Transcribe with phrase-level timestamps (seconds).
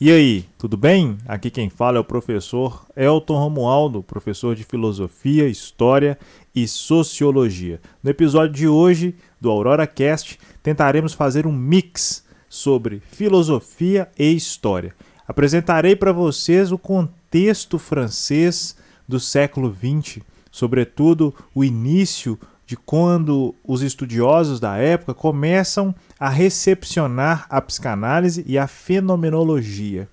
[0.00, 1.16] E aí, tudo bem?
[1.24, 6.18] Aqui quem fala é o professor Elton Romualdo, professor de Filosofia, História
[6.52, 7.80] e Sociologia.
[8.02, 14.92] No episódio de hoje do Aurora Cast, tentaremos fazer um mix sobre filosofia e história.
[15.28, 18.76] Apresentarei para vocês o contexto francês
[19.06, 22.36] do século XX, sobretudo o início
[22.66, 30.08] de quando os estudiosos da época começam a recepcionar a psicanálise e a fenomenologia.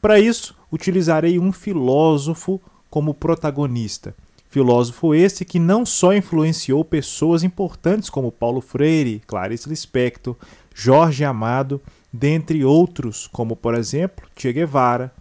[0.00, 2.60] Para isso, utilizarei um filósofo
[2.90, 4.14] como protagonista.
[4.48, 10.36] Filósofo esse que não só influenciou pessoas importantes como Paulo Freire, Clarice Lispector,
[10.72, 11.80] Jorge Amado,
[12.12, 15.12] dentre outros, como por exemplo Che Guevara,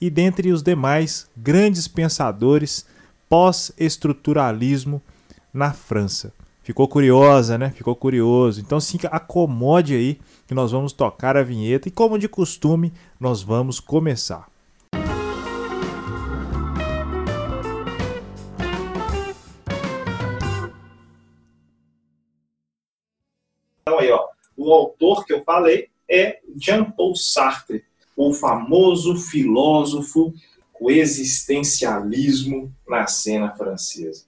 [0.00, 2.84] e dentre os demais grandes pensadores
[3.28, 5.00] pós-estruturalismo
[5.52, 6.32] na França.
[6.62, 7.70] Ficou curiosa, né?
[7.70, 8.60] Ficou curioso.
[8.60, 13.42] Então se acomode aí que nós vamos tocar a vinheta e como de costume, nós
[13.42, 14.48] vamos começar.
[23.82, 27.84] Então aí, ó, o autor que eu falei é Jean-Paul Sartre,
[28.16, 30.32] o famoso filósofo
[30.82, 34.24] o existencialismo na cena francesa.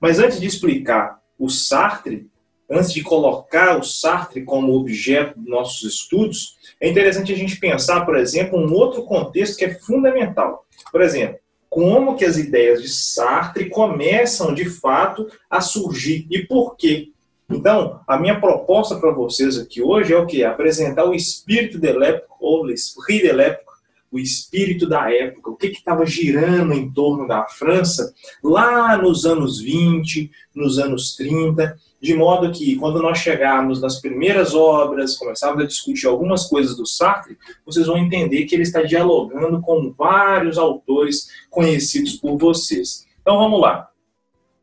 [0.00, 2.28] Mas antes de explicar o Sartre,
[2.70, 8.04] antes de colocar o Sartre como objeto dos nossos estudos, é interessante a gente pensar,
[8.04, 10.64] por exemplo, um outro contexto que é fundamental.
[10.90, 16.76] Por exemplo, como que as ideias de Sartre começam de fato a surgir e por
[16.76, 17.10] quê?
[17.48, 20.42] Então, a minha proposta para vocês aqui hoje é o que?
[20.42, 23.65] Apresentar o espírito de l'époque, ou l'esprit de l'époque,
[24.10, 29.60] o espírito da época, o que estava girando em torno da França lá nos anos
[29.60, 35.66] 20, nos anos 30, de modo que quando nós chegarmos nas primeiras obras, começarmos a
[35.66, 41.28] discutir algumas coisas do Sartre, vocês vão entender que ele está dialogando com vários autores
[41.50, 43.06] conhecidos por vocês.
[43.20, 43.88] Então vamos lá.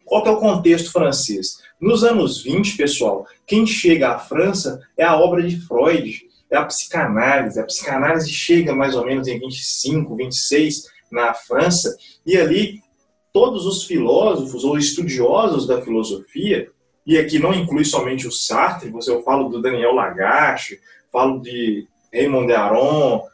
[0.06, 1.58] Qual é o contexto francês?
[1.80, 6.66] Nos anos 20, pessoal, quem chega à França é a obra de Freud, é a
[6.66, 7.60] psicanálise.
[7.60, 12.82] A psicanálise chega mais ou menos em 25, 26 na França, e ali
[13.32, 16.70] todos os filósofos ou estudiosos da filosofia,
[17.06, 20.80] e aqui não inclui somente o Sartre, você eu falo do Daniel Lagache,
[21.12, 23.28] falo de Raymond de Aron,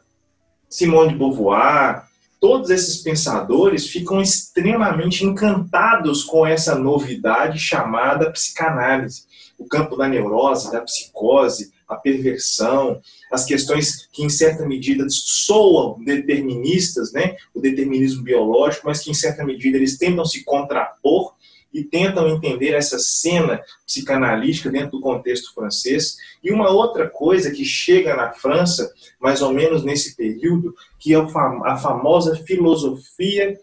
[0.68, 2.04] Simone de Beauvoir,
[2.40, 9.24] todos esses pensadores ficam extremamente encantados com essa novidade chamada psicanálise.
[9.58, 16.02] O campo da neurose, da psicose, a perversão, as questões que, em certa medida, soam
[16.02, 17.36] deterministas, né?
[17.52, 21.34] o determinismo biológico, mas que, em certa medida, eles tentam se contrapor
[21.72, 26.16] e tentam entender essa cena psicanalítica dentro do contexto francês.
[26.42, 31.16] E uma outra coisa que chega na França, mais ou menos nesse período, que é
[31.16, 33.56] a famosa filosofia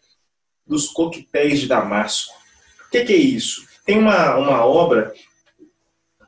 [0.66, 2.34] dos coquetéis de Damasco.
[2.88, 3.66] O que, que é isso?
[3.86, 5.14] Tem uma, uma obra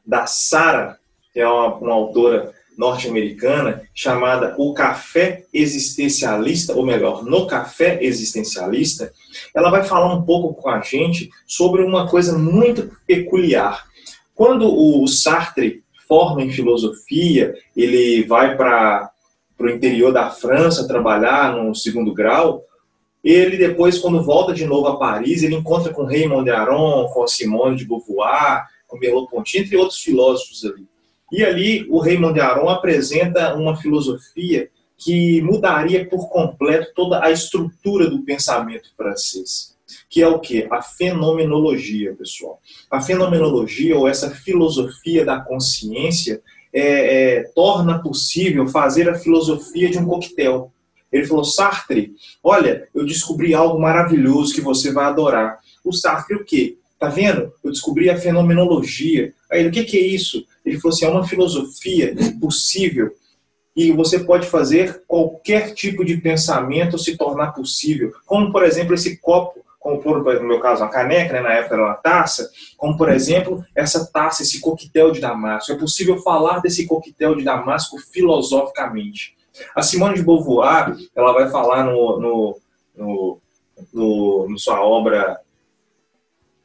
[0.05, 0.98] da Sarah
[1.41, 9.11] é uma, uma autora norte-americana, chamada O Café Existencialista, ou melhor, No Café Existencialista,
[9.53, 13.85] ela vai falar um pouco com a gente sobre uma coisa muito peculiar.
[14.33, 19.11] Quando o Sartre forma em filosofia, ele vai para
[19.59, 22.63] o interior da França trabalhar no segundo grau,
[23.23, 27.27] ele depois, quando volta de novo a Paris, ele encontra com Raymond de Aron, com
[27.27, 30.87] Simone de Beauvoir, com Merleau-Ponty, entre outros filósofos ali.
[31.31, 38.09] E ali o Raymond Aron apresenta uma filosofia que mudaria por completo toda a estrutura
[38.09, 39.77] do pensamento francês.
[40.09, 40.67] Que é o que?
[40.69, 42.59] A fenomenologia, pessoal.
[42.91, 46.41] A fenomenologia, ou essa filosofia da consciência,
[46.73, 46.81] é,
[47.37, 50.71] é, torna possível fazer a filosofia de um coquetel.
[51.11, 52.13] Ele falou, Sartre,
[52.43, 55.59] olha, eu descobri algo maravilhoso que você vai adorar.
[55.83, 56.77] O Sartre, o quê?
[56.99, 57.53] Tá vendo?
[57.63, 59.33] Eu descobri a fenomenologia.
[59.49, 60.45] Aí ele, o que, que é isso?
[60.65, 63.11] Ele falou assim, é uma filosofia possível
[63.75, 68.11] e você pode fazer qualquer tipo de pensamento se tornar possível.
[68.25, 71.75] Como, por exemplo, esse copo, como por, no meu caso, uma caneca, né, na época
[71.75, 75.71] era uma taça, como, por exemplo, essa taça, esse coquetel de Damasco.
[75.71, 79.37] É possível falar desse coquetel de Damasco filosoficamente.
[79.73, 82.61] A Simone de Beauvoir, ela vai falar no, no,
[82.97, 83.41] no,
[83.93, 85.39] no, no sua obra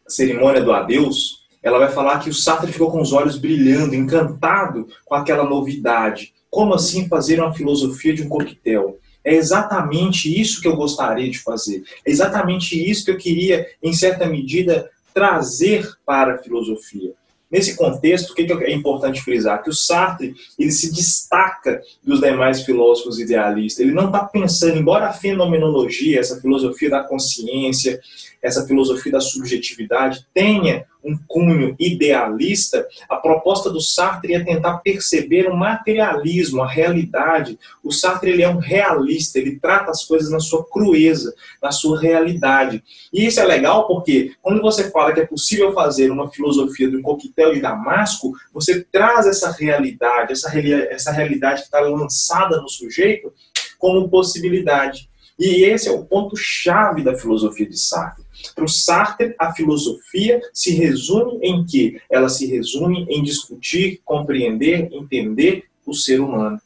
[0.07, 4.87] cerimônia do adeus, ela vai falar que o Sartre ficou com os olhos brilhando, encantado
[5.05, 6.35] com aquela novidade.
[6.51, 8.99] Como assim fazer uma filosofia de um coquetel?
[9.25, 11.83] É exatamente isso que eu gostaria de fazer.
[12.07, 17.15] É exatamente isso que eu queria, em certa medida, trazer para a filosofia.
[17.51, 19.63] nesse contexto, o que é importante frisar?
[19.63, 23.79] Que o Sartre ele se destaca dos demais filósofos idealistas.
[23.79, 28.01] Ele não está pensando, embora a fenomenologia, essa filosofia da consciência,
[28.45, 35.49] essa filosofia da subjetividade tenha um cunho idealista, a proposta do Sartre é tentar perceber
[35.49, 37.59] o materialismo, a realidade.
[37.83, 42.01] O Sartre ele é um realista, ele trata as coisas na sua crueza, na sua
[42.01, 42.83] realidade.
[43.13, 47.03] E isso é legal porque quando você fala que é possível fazer uma filosofia do
[47.03, 53.33] coquetel de Damasco, você traz essa realidade, essa, essa realidade que está lançada no sujeito
[53.79, 55.09] como possibilidade.
[55.39, 58.25] E esse é o ponto-chave da filosofia de Sartre.
[58.55, 62.01] Para o Sartre, a filosofia se resume em que?
[62.11, 66.61] Ela se resume em discutir, compreender, entender o ser humano.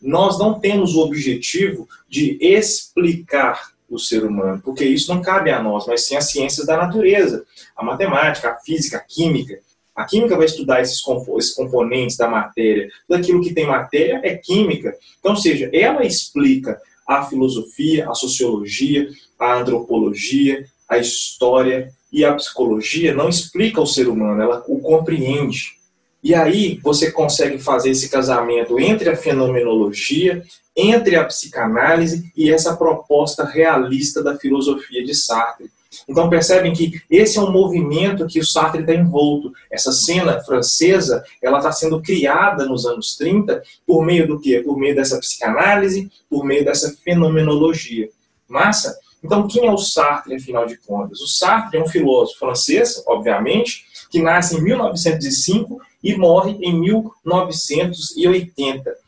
[0.00, 5.62] Nós não temos o objetivo de explicar o ser humano, porque isso não cabe a
[5.62, 7.44] nós, mas sim às ciências da natureza,
[7.76, 9.60] a matemática, a física, a química.
[9.94, 12.88] A química vai estudar esses, componentes da matéria.
[13.06, 14.96] Tudo aquilo que tem matéria é química.
[15.20, 19.08] Então, ou seja, ela explica a filosofia, a sociologia,
[19.38, 25.74] a antropologia, a história e a psicologia não explica o ser humano, ela o compreende.
[26.22, 30.42] E aí você consegue fazer esse casamento entre a fenomenologia,
[30.74, 35.70] entre a psicanálise e essa proposta realista da filosofia de Sartre.
[36.08, 39.52] Então percebem que esse é um movimento que o Sartre está envolto.
[39.70, 44.62] Essa cena francesa, ela está sendo criada nos anos 30 por meio do quê?
[44.64, 48.08] Por meio dessa psicanálise, por meio dessa fenomenologia.
[48.48, 48.98] Massa?
[49.22, 51.20] Então, quem é o Sartre, afinal de contas?
[51.20, 59.03] O Sartre é um filósofo francês, obviamente, que nasce em 1905 e morre em 1980.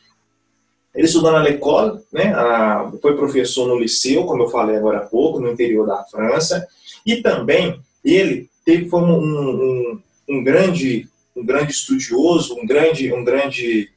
[0.96, 2.34] Ele estudou na L'École, né,
[3.02, 6.66] foi professor no liceu, como eu falei agora há pouco, no interior da França,
[7.04, 11.06] e também ele teve, foi um, um, um grande,
[11.36, 13.90] um grande estudioso, um grande, um grande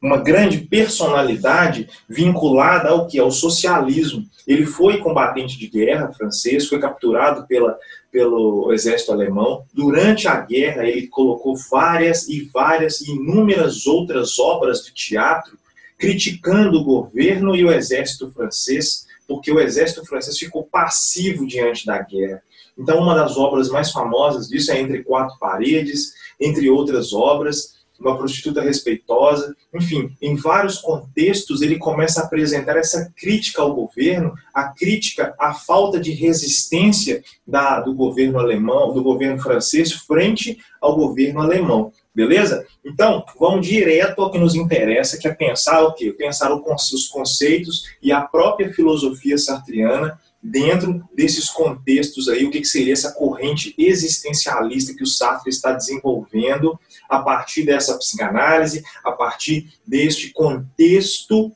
[0.00, 3.18] uma grande personalidade vinculada ao que?
[3.18, 4.24] Ao socialismo.
[4.46, 7.76] Ele foi combatente de guerra francês, foi capturado pela,
[8.10, 9.64] pelo exército alemão.
[9.72, 15.58] Durante a guerra, ele colocou várias e várias e inúmeras outras obras de teatro
[15.98, 22.00] criticando o governo e o exército francês, porque o exército francês ficou passivo diante da
[22.00, 22.40] guerra.
[22.78, 28.16] Então, uma das obras mais famosas disso é Entre Quatro Paredes, entre outras obras uma
[28.16, 34.68] prostituta respeitosa, enfim, em vários contextos ele começa a apresentar essa crítica ao governo, a
[34.68, 41.40] crítica à falta de resistência da, do governo alemão, do governo francês frente ao governo
[41.40, 41.92] alemão.
[42.14, 42.66] Beleza?
[42.84, 46.12] Então, vamos direto ao que nos interessa, que é pensar o quê?
[46.12, 52.92] Pensar os conceitos e a própria filosofia sartriana dentro desses contextos aí, o que seria
[52.92, 60.32] essa corrente existencialista que o Sartre está desenvolvendo a partir dessa psicanálise, a partir deste
[60.32, 61.52] contexto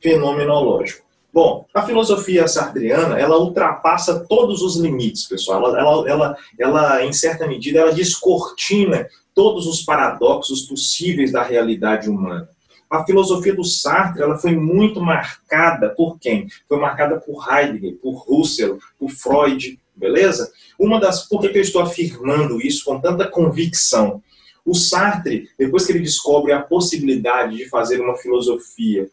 [0.00, 1.06] fenomenológico.
[1.32, 5.68] Bom, a filosofia sartreana, ela ultrapassa todos os limites, pessoal.
[5.68, 12.08] Ela, ela, ela, ela, em certa medida, ela descortina todos os paradoxos possíveis da realidade
[12.08, 12.48] humana.
[12.90, 16.48] A filosofia do Sartre ela foi muito marcada por quem?
[16.66, 20.50] Foi marcada por Heidegger, por Husserl, por Freud, beleza?
[20.78, 24.22] Uma das por que eu estou afirmando isso com tanta convicção?
[24.64, 29.08] O Sartre, depois que ele descobre a possibilidade de fazer uma filosofia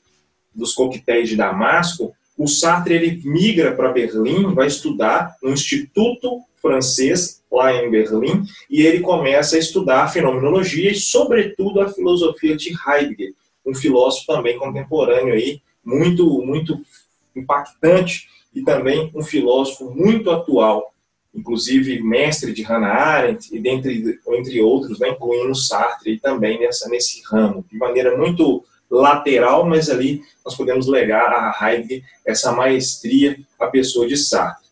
[0.53, 7.41] dos coquetéis de Damasco, o Sartre ele migra para Berlim, vai estudar no Instituto Francês,
[7.51, 12.73] lá em Berlim, e ele começa a estudar a fenomenologia e, sobretudo, a filosofia de
[12.85, 13.33] Heidegger,
[13.65, 16.79] um filósofo também contemporâneo aí, muito, muito
[17.35, 20.95] impactante e também um filósofo muito atual
[21.35, 27.21] inclusive mestre de Hannah Arendt, e dentre, entre outros, né, incluindo Sartre também nessa, nesse
[27.29, 33.67] ramo, de maneira muito lateral, mas ali nós podemos legar a Heidegger essa maestria à
[33.67, 34.65] pessoa de Sartre.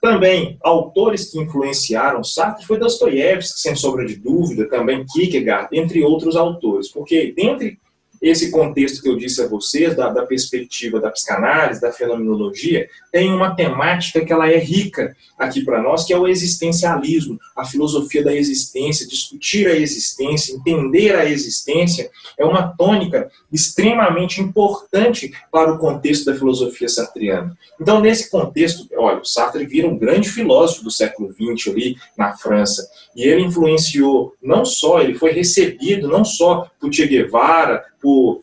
[0.00, 6.36] Também, autores que influenciaram Sartre foi Dostoiévski, sem sombra de dúvida, também Kierkegaard, entre outros
[6.36, 7.78] autores, porque dentre
[8.20, 13.32] esse contexto que eu disse a vocês, da, da, perspectiva da psicanálise, da fenomenologia, tem
[13.32, 18.24] uma temática que ela é rica aqui para nós, que é o existencialismo, a filosofia
[18.24, 25.78] da existência, discutir a existência, entender a existência, é uma tônica extremamente importante para o
[25.78, 27.56] contexto da filosofia sartriana.
[27.80, 32.36] Então, nesse contexto, olha, o Sartre vira um grande filósofo do século XX ali na
[32.36, 38.42] França, e ele influenciou não só, ele foi recebido não só por Che Guevara, por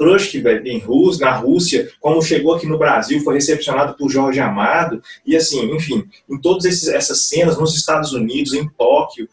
[0.00, 5.02] Khrushchev em Rússia, na Rússia, como chegou aqui no Brasil, foi recepcionado por Jorge Amado,
[5.26, 9.28] e assim, enfim, em todas essas cenas, nos Estados Unidos, em Tóquio,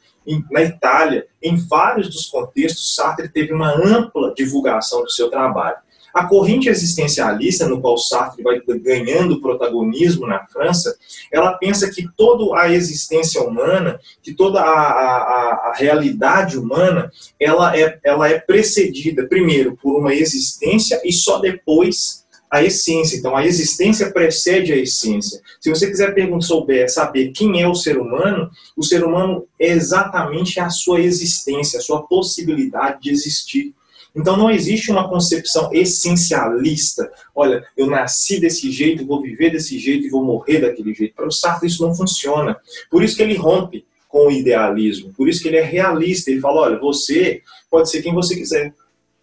[0.51, 5.77] na Itália, em vários dos contextos, Sartre teve uma ampla divulgação do seu trabalho.
[6.17, 10.97] A corrente existencialista, no qual Sartre vai ganhando protagonismo na França,
[11.31, 17.77] ela pensa que toda a existência humana, que toda a, a, a realidade humana, ela
[17.77, 23.17] é, ela é precedida, primeiro, por uma existência e só depois a essência.
[23.17, 25.39] Então, a existência precede a essência.
[25.61, 29.67] Se você quiser perguntar, souber, saber quem é o ser humano, o ser humano é
[29.67, 33.76] exatamente a sua existência, a sua possibilidade de existir.
[34.17, 37.09] Então não existe uma concepção essencialista.
[37.35, 41.13] Olha, eu nasci desse jeito, vou viver desse jeito e vou morrer daquele jeito.
[41.13, 42.57] Para o Sartre isso não funciona.
[42.89, 45.13] Por isso que ele rompe com o idealismo.
[45.13, 46.31] Por isso que ele é realista.
[46.31, 48.73] Ele fala, olha, você pode ser quem você quiser.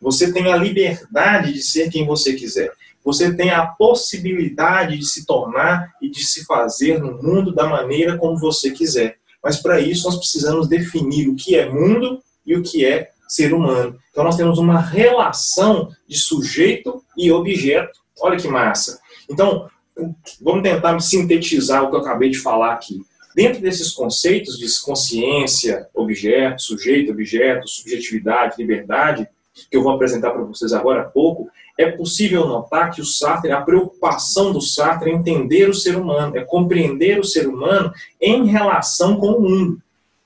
[0.00, 2.70] Você tem a liberdade de ser quem você quiser.
[3.04, 8.16] Você tem a possibilidade de se tornar e de se fazer no mundo da maneira
[8.16, 9.16] como você quiser.
[9.42, 13.52] Mas para isso nós precisamos definir o que é mundo e o que é ser
[13.52, 13.99] humano.
[14.11, 18.00] Então nós temos uma relação de sujeito e objeto.
[18.21, 19.00] Olha que massa.
[19.28, 19.69] Então,
[20.40, 23.00] vamos tentar sintetizar o que eu acabei de falar aqui.
[23.35, 29.28] Dentro desses conceitos de consciência, objeto, sujeito, objeto, subjetividade, liberdade,
[29.71, 33.50] que eu vou apresentar para vocês agora há pouco, é possível notar que o Sartre,
[33.50, 38.47] a preocupação do Sartre é entender o ser humano, é compreender o ser humano em
[38.47, 39.83] relação com o mundo.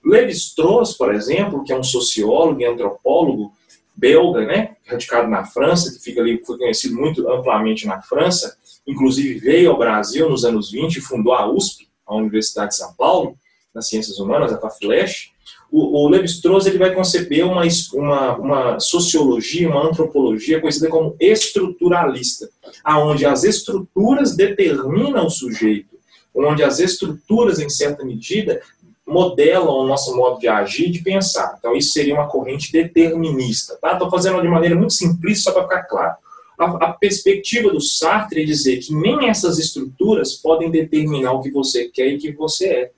[0.08, 3.52] Levi-Strauss, por exemplo, que é um sociólogo e antropólogo
[3.98, 9.40] belga, né, radicado na França, que fica ali, foi conhecido muito amplamente na França, inclusive
[9.40, 13.36] veio ao Brasil nos anos 20 e fundou a USP, a Universidade de São Paulo,
[13.74, 15.32] nas Ciências Humanas, a FAFLESH.
[15.70, 17.62] O, o Levi-Strauss ele vai conceber uma,
[17.92, 22.48] uma, uma sociologia, uma antropologia conhecida como estruturalista,
[22.82, 25.98] aonde as estruturas determinam o sujeito,
[26.34, 28.62] onde as estruturas, em certa medida,
[29.08, 31.56] modelam o nosso modo de agir e de pensar.
[31.58, 33.72] Então, isso seria uma corrente determinista.
[33.74, 34.10] Estou tá?
[34.10, 36.16] fazendo de maneira muito simples, só para ficar claro.
[36.58, 41.50] A, a, perspectiva do Sartre é dizer que nem essas estruturas podem determinar o que
[41.50, 42.90] você quer e o que você é.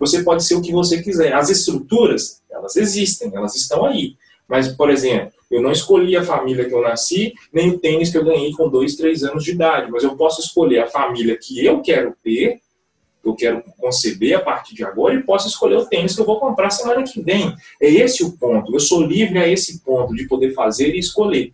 [0.00, 1.34] Você pode ser o que você quiser.
[1.34, 4.16] As estruturas, elas existem, elas estão aí.
[4.48, 8.16] Mas, por exemplo, eu não escolhi a família que eu nasci, nem o tênis que
[8.16, 9.90] eu ganhei com dois, três anos de idade.
[9.90, 12.60] Mas eu posso escolher a família que eu quero ter
[13.28, 16.40] eu quero conceber a partir de agora e posso escolher o tênis que eu vou
[16.40, 17.54] comprar semana que vem.
[17.80, 18.74] É esse o ponto.
[18.74, 21.52] Eu sou livre a esse ponto de poder fazer e escolher.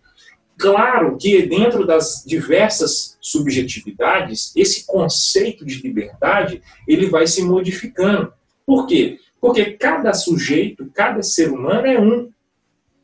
[0.57, 8.31] Claro que dentro das diversas subjetividades, esse conceito de liberdade, ele vai se modificando.
[8.65, 9.19] Por quê?
[9.41, 12.29] Porque cada sujeito, cada ser humano é um.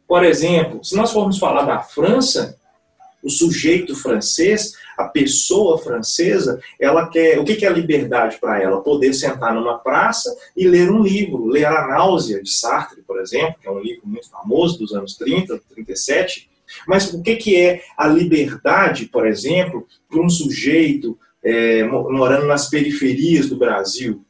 [0.08, 2.58] Por exemplo, se nós formos falar da França,
[3.22, 7.40] o sujeito francês, a pessoa francesa, ela quer.
[7.40, 8.82] O que é liberdade para ela?
[8.82, 13.56] Poder sentar numa praça e ler um livro, ler A Náusea, de Sartre, por exemplo,
[13.62, 16.50] que é um livro muito famoso dos anos 30, 37.
[16.88, 23.50] Mas o que é a liberdade, por exemplo, para um sujeito é, morando nas periferias
[23.50, 24.24] do Brasil?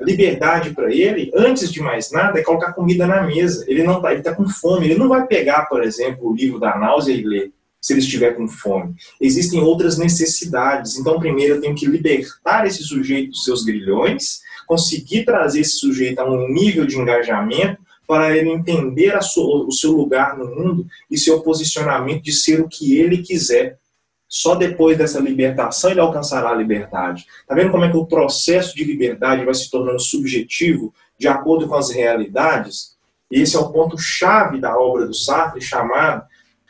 [0.00, 3.64] A liberdade para ele, antes de mais nada, é colocar comida na mesa.
[3.68, 4.86] Ele não tá, ele está com fome.
[4.86, 7.52] Ele não vai pegar, por exemplo, o livro da náusea e ler
[7.84, 8.94] se ele estiver com fome.
[9.20, 10.96] Existem outras necessidades.
[10.96, 16.18] Então, primeiro eu tenho que libertar esse sujeito dos seus grilhões, conseguir trazer esse sujeito
[16.18, 17.76] a um nível de engajamento
[18.08, 22.68] para ele entender sua, o seu lugar no mundo e seu posicionamento de ser o
[22.70, 23.78] que ele quiser.
[24.26, 27.26] Só depois dessa libertação ele alcançará a liberdade.
[27.42, 31.68] Está vendo como é que o processo de liberdade vai se tornando subjetivo de acordo
[31.68, 32.96] com as realidades?
[33.30, 36.24] Esse é o ponto chave da obra do Sartre, chamado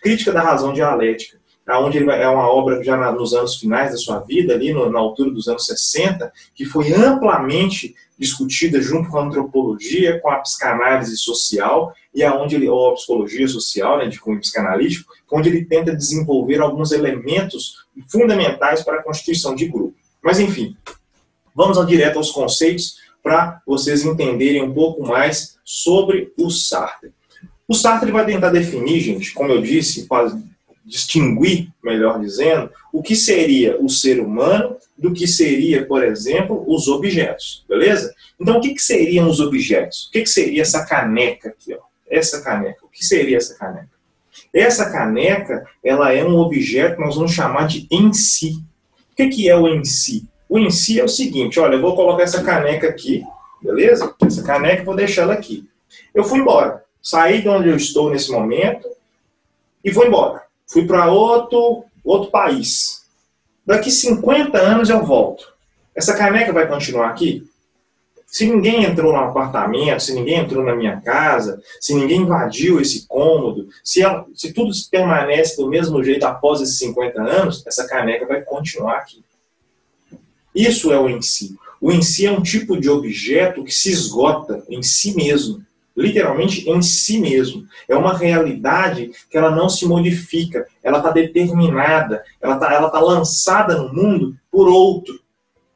[0.04, 3.90] Crítica da Razão Dialética, onde ele vai, é uma obra já na, nos anos finais
[3.90, 9.08] da sua vida, ali no, na altura dos anos 60, que foi amplamente discutida junto
[9.08, 14.06] com a antropologia, com a psicanálise social, e aonde ele, ou a psicologia social, né,
[14.06, 19.96] de cunho psicanalítico, onde ele tenta desenvolver alguns elementos fundamentais para a constituição de grupo.
[20.23, 20.76] Mas, enfim,
[21.54, 27.11] vamos direto aos conceitos para vocês entenderem um pouco mais sobre o Sartre.
[27.66, 30.06] O Sartre vai tentar definir, gente, como eu disse,
[30.85, 36.88] distinguir, melhor dizendo, o que seria o ser humano do que seria, por exemplo, os
[36.88, 38.14] objetos, beleza?
[38.38, 40.09] Então, o que, que seriam os objetos?
[40.09, 41.78] O que, que seria essa caneca aqui, ó?
[42.09, 42.85] Essa caneca.
[42.85, 43.88] O que seria essa caneca?
[44.52, 48.62] Essa caneca, ela é um objeto que nós vamos chamar de em si.
[49.12, 50.28] O que, que é o em si?
[50.49, 53.25] O em si é o seguinte, olha, eu vou colocar essa caneca aqui,
[53.62, 54.14] beleza?
[54.25, 55.66] Essa caneca, vou deixar ela aqui.
[56.14, 58.88] Eu fui embora saí de onde eu estou nesse momento
[59.84, 60.42] e vou embora.
[60.66, 63.04] Fui para outro, outro país.
[63.66, 65.52] Daqui 50 anos eu volto.
[65.94, 67.46] Essa caneca vai continuar aqui?
[68.26, 73.06] Se ninguém entrou no apartamento, se ninguém entrou na minha casa, se ninguém invadiu esse
[73.06, 78.26] cômodo, se, ela, se tudo permanece do mesmo jeito após esses 50 anos, essa caneca
[78.26, 79.23] vai continuar aqui.
[80.54, 81.54] Isso é o em si.
[81.80, 85.64] O em si é um tipo de objeto que se esgota em si mesmo.
[85.96, 87.64] Literalmente em si mesmo.
[87.88, 93.00] É uma realidade que ela não se modifica, ela está determinada, ela está ela tá
[93.00, 95.20] lançada no mundo por outro.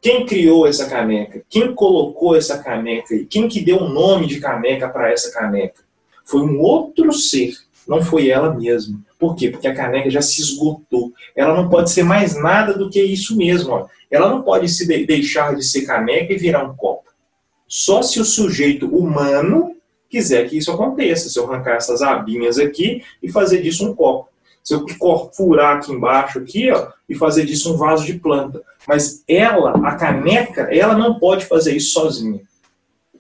[0.00, 1.42] Quem criou essa caneca?
[1.48, 3.26] Quem colocou essa caneca aí?
[3.26, 5.82] Quem que deu o nome de caneca para essa caneca?
[6.24, 7.54] Foi um outro ser,
[7.86, 9.00] não foi ela mesma.
[9.18, 9.50] Por quê?
[9.50, 11.12] Porque a caneca já se esgotou.
[11.34, 13.72] Ela não pode ser mais nada do que isso mesmo.
[13.72, 13.86] Ó.
[14.10, 17.10] Ela não pode se de deixar de ser caneca e virar um copo.
[17.66, 19.74] Só se o sujeito humano
[20.08, 21.28] quiser que isso aconteça.
[21.28, 24.28] Se eu arrancar essas abinhas aqui e fazer disso um copo.
[24.62, 24.84] Se eu
[25.32, 28.62] furar aqui embaixo aqui, ó, e fazer disso um vaso de planta.
[28.86, 32.40] Mas ela, a caneca, ela não pode fazer isso sozinha.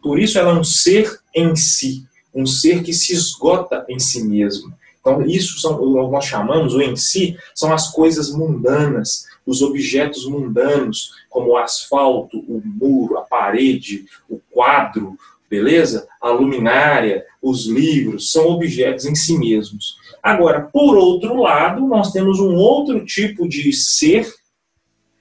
[0.02, 4.22] Por isso ela é um ser em si, um ser que se esgota em si
[4.24, 4.72] mesmo.
[5.00, 5.80] Então isso são,
[6.10, 12.38] nós chamamos o em si, são as coisas mundanas, os objetos mundanos, como o asfalto,
[12.40, 15.18] o muro, a parede, o quadro,
[15.48, 16.06] beleza?
[16.20, 19.96] A luminária, os livros, são objetos em si mesmos.
[20.22, 24.26] Agora, por outro lado, nós temos um outro tipo de ser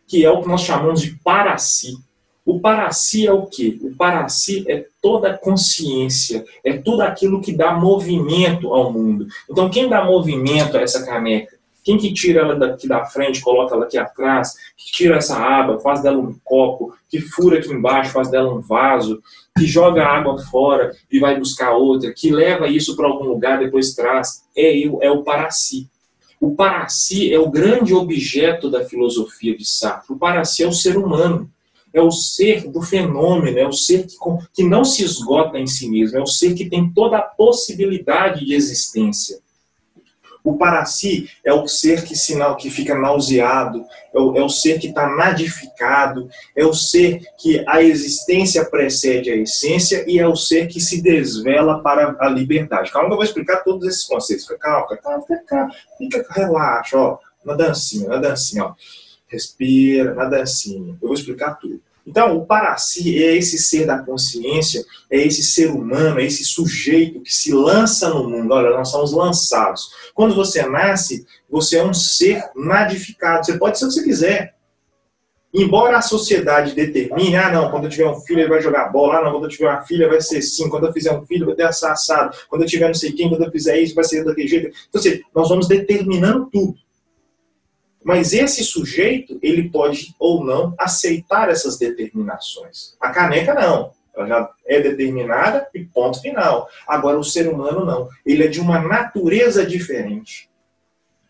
[0.07, 1.97] que é o que nós chamamos de para-si.
[2.45, 3.77] O para-si é o quê?
[3.81, 9.27] O para-si é toda a consciência, é tudo aquilo que dá movimento ao mundo.
[9.49, 11.56] Então, quem dá movimento a essa caneca?
[11.87, 15.79] Quem que tira ela daqui da frente, coloca ela aqui atrás, que tira essa aba,
[15.79, 19.23] faz dela um copo, que fura aqui embaixo, faz dela um vaso,
[19.57, 23.59] que joga a água fora e vai buscar outra, que leva isso para algum lugar,
[23.59, 25.89] depois traz, é, é o para-si.
[26.41, 30.13] O para-si é o grande objeto da filosofia de Sartre.
[30.13, 31.49] O para-si é o ser humano,
[31.93, 34.15] é o ser do fenômeno, é o ser que,
[34.53, 38.43] que não se esgota em si mesmo, é o ser que tem toda a possibilidade
[38.43, 39.39] de existência.
[40.47, 44.79] O para-si é o ser que, sinal, que fica nauseado, é o, é o ser
[44.79, 50.37] que está nadificado, é o ser que a existência precede a essência e é o
[50.37, 52.93] ser que se desvela para a liberdade.
[52.93, 54.47] Calma, eu vou explicar todos esses conceitos.
[54.57, 58.73] Calma, calma, fica calma, fica, relaxa, ó, na dancinha, na dancinha, ó.
[59.27, 60.95] Respira, na dancinha.
[61.01, 61.81] Eu vou explicar tudo.
[62.07, 67.19] Então, o para-si é esse ser da consciência, é esse ser humano, é esse sujeito
[67.19, 68.53] que se lança no mundo.
[68.53, 69.89] Olha, nós somos lançados.
[70.15, 73.45] Quando você nasce, você é um ser nadificado.
[73.45, 74.55] Você pode ser o que você quiser.
[75.53, 79.17] Embora a sociedade determine, ah, não, quando eu tiver um filho ele vai jogar bola,
[79.17, 81.45] ah, não, quando eu tiver uma filha vai ser assim, quando eu fizer um filho
[81.45, 84.23] vai ter assado, quando eu tiver não sei quem, quando eu fizer isso vai ser
[84.23, 84.77] daquele jeito.
[84.87, 86.75] Então, assim, nós vamos determinando tudo.
[88.07, 92.95] Mas esse sujeito, ele pode ou não aceitar essas determinações.
[93.01, 93.91] A caneca não.
[94.15, 96.69] Ela já é determinada e ponto final.
[96.87, 98.07] Agora, o ser humano não.
[98.25, 100.49] Ele é de uma natureza diferente.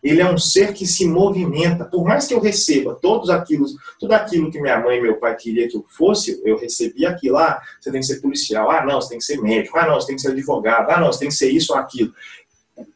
[0.00, 1.84] Ele é um ser que se movimenta.
[1.84, 3.66] Por mais que eu receba todos aquilo,
[3.98, 7.38] tudo aquilo que minha mãe e meu pai queria que eu fosse, eu recebi aquilo.
[7.38, 8.70] Ah, você tem que ser policial.
[8.70, 9.76] Ah, não, você tem que ser médico.
[9.76, 10.88] Ah, não, você tem que ser advogado.
[10.92, 12.14] Ah, não, você tem que ser isso ou aquilo.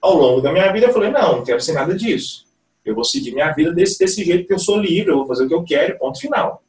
[0.00, 2.51] Ao longo da minha vida, eu falei: não, não quero ser nada disso.
[2.84, 5.44] Eu vou seguir minha vida desse, desse jeito que eu sou livre, eu vou fazer
[5.44, 6.62] o que eu quero, ponto final.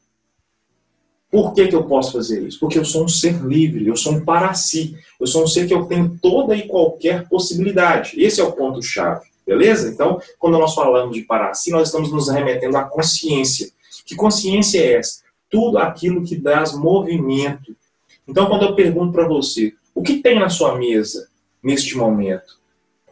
[1.33, 2.59] Por que, que eu posso fazer isso?
[2.59, 4.95] Porque eu sou um ser livre, eu sou um para si.
[5.19, 8.13] Eu sou um ser que eu tenho toda e qualquer possibilidade.
[8.21, 9.89] Esse é o ponto-chave, beleza?
[9.89, 13.71] Então, quando nós falamos de para si, nós estamos nos remetendo à consciência.
[14.05, 15.23] Que consciência é essa?
[15.49, 17.75] Tudo aquilo que dá movimento.
[18.27, 21.29] Então, quando eu pergunto para você, o que tem na sua mesa
[21.63, 22.59] neste momento?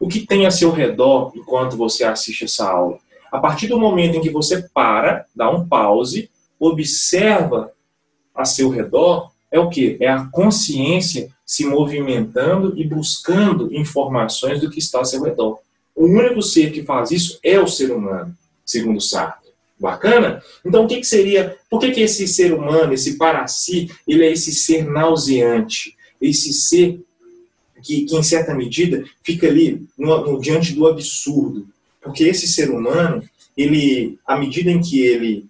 [0.02, 2.98] O que tem a seu redor enquanto você assiste essa aula.
[3.32, 6.28] A partir do momento em que você para, dá um pause,
[6.60, 7.72] observa
[8.34, 9.98] a seu redor, é o que?
[10.02, 15.60] É a consciência se movimentando e buscando informações do que está a seu redor.
[15.96, 18.36] O único ser que faz isso é o ser humano,
[18.66, 19.52] segundo Sartre.
[19.80, 20.42] Bacana?
[20.66, 21.58] Então, o que, que seria?
[21.70, 26.54] Por que, que esse ser humano, esse para si, ele é esse ser nauseante, esse
[26.54, 27.00] ser
[27.82, 31.68] que, que em certa medida, fica ali no, no, diante do absurdo.
[32.02, 33.24] Porque esse ser humano,
[33.56, 35.46] ele, à medida em que ele.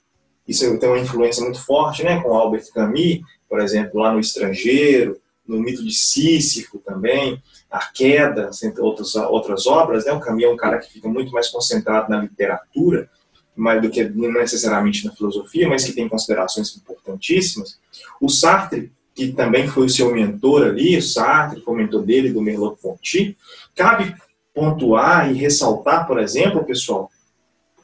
[0.47, 5.17] Isso tem uma influência muito forte, né, com Albert Camus, por exemplo, lá no Estrangeiro,
[5.47, 10.11] no mito de Sísifo também, a queda, entre outras, outras obras, né?
[10.11, 13.09] O Camus é um cara que fica muito mais concentrado na literatura,
[13.55, 17.79] mais do que não necessariamente na filosofia, mas que tem considerações importantíssimas.
[18.19, 18.91] O Sartre
[19.27, 23.38] que também foi o seu mentor ali, o Sartre, foi o mentor dele, do Merleau-Ponty,
[23.75, 24.15] cabe
[24.53, 27.10] pontuar e ressaltar, por exemplo, pessoal,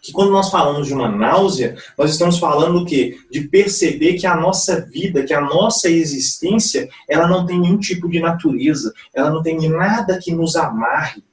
[0.01, 3.17] que quando nós falamos de uma náusea, nós estamos falando o quê?
[3.31, 8.09] De perceber que a nossa vida, que a nossa existência, ela não tem nenhum tipo
[8.09, 11.23] de natureza, ela não tem nada que nos amarre.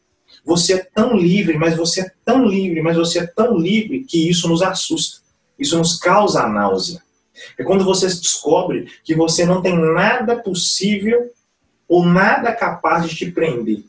[0.44, 4.28] Você é tão livre, mas você é tão livre, mas você é tão livre que
[4.28, 5.22] isso nos assusta.
[5.58, 7.00] Isso nos causa a náusea.
[7.58, 11.30] É quando você descobre que você não tem nada possível
[11.88, 13.84] ou nada capaz de te prender.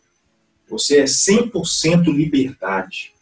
[0.69, 3.13] Você é 100% liberdade.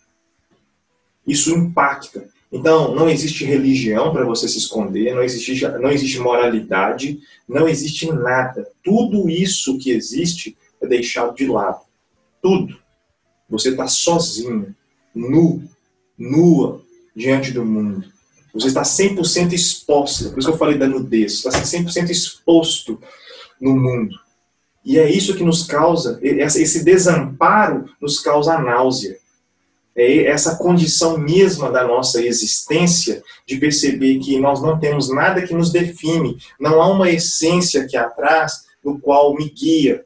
[1.25, 2.27] Isso impacta.
[2.51, 8.11] Então, não existe religião para você se esconder, não existe, não existe moralidade, não existe
[8.11, 8.69] nada.
[8.83, 11.81] Tudo isso que existe é deixado de lado.
[12.41, 12.77] Tudo.
[13.49, 14.75] Você está sozinho,
[15.15, 15.63] nu,
[16.17, 16.83] nua,
[17.15, 18.12] diante do mundo.
[18.53, 20.29] Você está 100% exposta.
[20.29, 21.41] Por isso que eu falei da nudez.
[21.41, 23.01] Você está 100% exposto
[23.59, 24.15] no mundo.
[24.85, 29.17] E é isso que nos causa, esse desamparo nos causa náusea.
[29.95, 35.53] É essa condição mesma da nossa existência de perceber que nós não temos nada que
[35.53, 40.03] nos define, não há uma essência aqui atrás no qual me guia.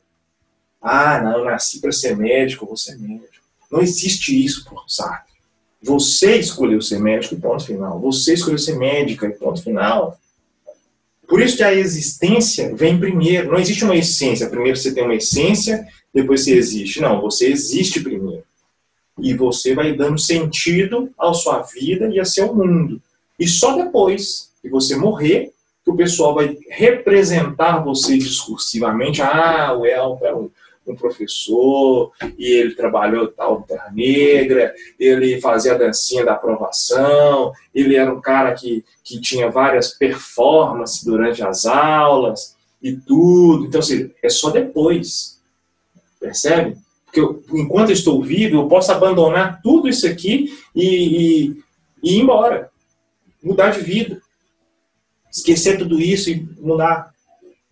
[0.82, 3.44] Ah, não, eu nasci para ser médico, vou ser médico.
[3.72, 5.37] Não existe isso por Sartre.
[5.82, 8.00] Você escolheu ser médico e ponto final.
[8.00, 10.18] Você escolheu ser médica e ponto final.
[11.28, 13.52] Por isso que a existência vem primeiro.
[13.52, 14.50] Não existe uma essência.
[14.50, 17.02] Primeiro você tem uma essência, depois você existe.
[17.02, 18.44] Não, você existe primeiro.
[19.20, 23.02] E você vai dando sentido à sua vida e ao seu mundo.
[23.40, 25.52] E só depois que você morrer,
[25.84, 29.22] que o pessoal vai representar você discursivamente.
[29.22, 30.34] Ah, o Elton é
[30.92, 37.96] um professor, e ele trabalhou tal Terra Negra, ele fazia a dancinha da aprovação, ele
[37.96, 43.66] era um cara que, que tinha várias performances durante as aulas e tudo.
[43.66, 45.42] Então, assim, é só depois.
[46.20, 46.78] Percebe?
[47.06, 51.64] Porque eu, enquanto eu estou vivo, eu posso abandonar tudo isso aqui e, e,
[52.04, 52.70] e ir embora.
[53.42, 54.22] Mudar de vida.
[55.32, 57.14] Esquecer tudo isso e mudar.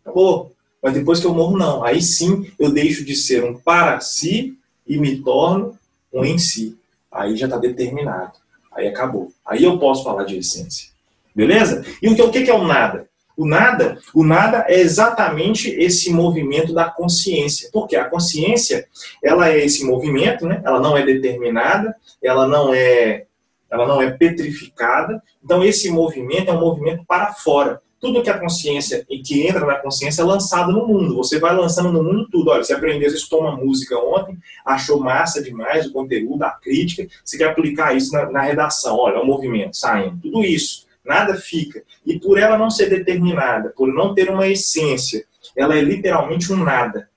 [0.02, 0.55] Acabou.
[0.86, 1.84] Mas depois que eu morro, não.
[1.84, 5.76] Aí sim eu deixo de ser um para si e me torno
[6.14, 6.78] um em si.
[7.12, 8.34] Aí já está determinado.
[8.72, 9.32] Aí acabou.
[9.44, 10.92] Aí eu posso falar de essência.
[11.36, 11.84] Beleza?
[12.04, 13.10] E o que, o que é o nada?
[13.36, 17.68] O nada, o nada é exatamente esse movimento da consciência.
[17.74, 18.88] Porque a consciência,
[19.24, 20.62] ela é esse movimento, né?
[20.64, 23.26] Ela não é determinada, ela não é
[23.72, 25.20] ela não é petrificada.
[25.44, 29.66] Então esse movimento é um movimento para fora tudo que a consciência e que entra
[29.66, 31.16] na consciência é lançado no mundo.
[31.16, 32.52] Você vai lançando no mundo tudo.
[32.52, 37.08] Olha, você aprendeu, você escutou uma música ontem, achou massa demais o conteúdo, a crítica,
[37.24, 38.96] você quer aplicar isso na, na redação.
[38.96, 40.20] Olha, é um movimento saindo.
[40.22, 40.86] Tudo isso.
[41.04, 41.82] Nada fica.
[42.06, 45.26] E por ela não ser determinada, por não ter uma essência,
[45.58, 47.10] ela é literalmente um nada.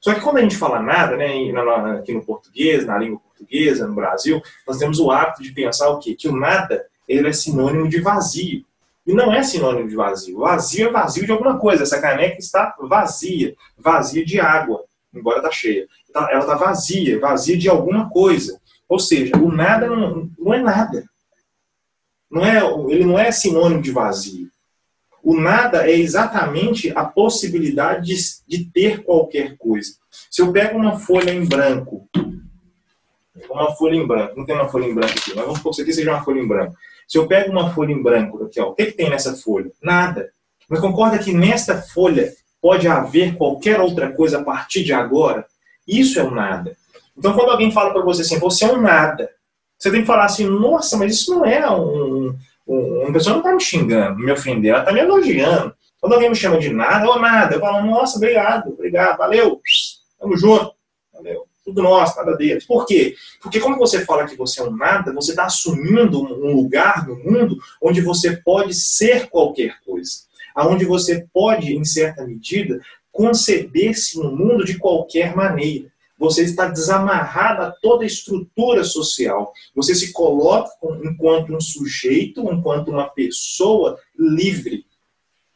[0.00, 1.32] Só que quando a gente fala nada, né,
[1.98, 5.98] aqui no português, na língua portuguesa, no Brasil, nós temos o hábito de pensar o
[5.98, 6.14] quê?
[6.14, 8.66] Que o nada ele é sinônimo de vazio.
[9.06, 10.38] E não é sinônimo de vazio.
[10.38, 11.84] Vazio é vazio de alguma coisa.
[11.84, 15.86] Essa caneca está vazia, vazia de água, embora está cheia.
[16.12, 18.60] Tá, ela está vazia, vazia de alguma coisa.
[18.88, 21.04] Ou seja, o nada não, não é nada.
[22.28, 22.58] Não é,
[22.92, 24.50] ele não é sinônimo de vazio.
[25.22, 28.16] O nada é exatamente a possibilidade de,
[28.46, 29.92] de ter qualquer coisa.
[30.30, 32.08] Se eu pego uma folha em branco,
[33.50, 35.76] uma folha em branco, não tem uma folha em branco aqui, mas vamos supor que
[35.76, 36.76] isso aqui seja uma folha em branco.
[37.06, 39.70] Se eu pego uma folha em branco aqui, ó, o que, que tem nessa folha?
[39.82, 40.30] Nada.
[40.68, 45.46] Mas concorda que nesta folha pode haver qualquer outra coisa a partir de agora?
[45.86, 46.76] Isso é um nada.
[47.16, 49.30] Então, quando alguém fala para você assim, você é um nada,
[49.78, 52.28] você tem que falar assim, nossa, mas isso não é um.
[52.28, 55.72] um uma pessoa não está me xingando, me ofendendo, ela está me elogiando.
[56.00, 59.60] Quando alguém me chama de nada, ou nada, eu falo, nossa, obrigado, obrigado, valeu,
[60.18, 60.72] tamo junto,
[61.66, 62.64] tudo nosso, nada deles.
[62.64, 63.16] Por quê?
[63.42, 67.16] Porque como você fala que você é um nada, você está assumindo um lugar no
[67.16, 70.12] mundo onde você pode ser qualquer coisa.
[70.54, 75.90] Aonde você pode, em certa medida, conceber-se no mundo de qualquer maneira.
[76.18, 79.52] Você está desamarrado a toda a estrutura social.
[79.74, 80.70] Você se coloca
[81.04, 84.85] enquanto um sujeito, enquanto uma pessoa livre.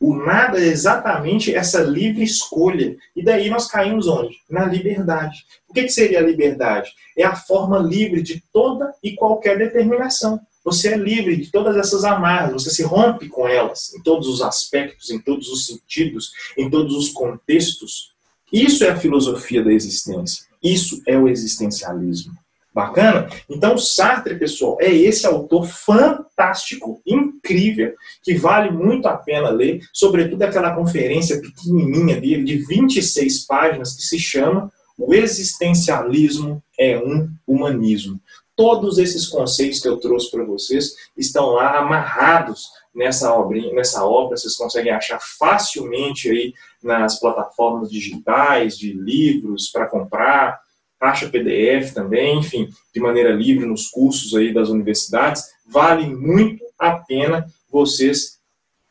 [0.00, 2.96] O nada é exatamente essa livre escolha.
[3.14, 4.34] E daí nós caímos onde?
[4.48, 5.44] Na liberdade.
[5.68, 6.90] O que, seria a liberdade?
[7.16, 10.40] É a forma livre de toda e qualquer determinação.
[10.64, 14.40] Você é livre de todas essas amarras, você se rompe com elas, em todos os
[14.40, 18.12] aspectos, em todos os sentidos, em todos os contextos.
[18.50, 20.44] Isso é a filosofia da existência.
[20.62, 22.32] Isso é o existencialismo.
[22.72, 23.28] Bacana?
[23.48, 30.42] Então, Sartre, pessoal, é esse autor fantástico, incrível, que vale muito a pena ler, sobretudo
[30.42, 38.20] aquela conferência pequenininha dele, de 26 páginas, que se chama O Existencialismo é um Humanismo.
[38.54, 44.36] todos esses conceitos que eu trouxe para vocês estão lá amarrados nessa obra, nessa obra.
[44.36, 46.52] Vocês conseguem achar facilmente aí
[46.82, 50.60] nas plataformas digitais de livros para comprar,
[51.00, 55.44] acha PDF também, enfim, de maneira livre nos cursos aí das universidades.
[55.66, 58.38] Vale muito a pena vocês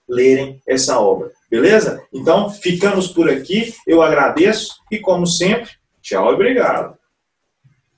[0.08, 1.32] lerem essa obra.
[1.50, 2.04] Beleza?
[2.14, 3.74] Então, ficamos por aqui.
[3.86, 6.99] Eu agradeço e, como sempre, tchau e obrigado.